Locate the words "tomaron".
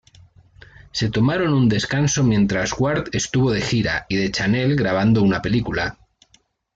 1.11-1.53